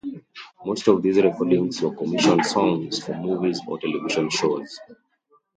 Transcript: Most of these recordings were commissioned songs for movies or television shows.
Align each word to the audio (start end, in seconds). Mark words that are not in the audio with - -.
Most 0.65 0.87
of 0.87 1.03
these 1.03 1.21
recordings 1.21 1.79
were 1.79 1.95
commissioned 1.95 2.43
songs 2.43 3.03
for 3.05 3.13
movies 3.13 3.61
or 3.67 3.77
television 3.77 4.31
shows. 4.31 4.79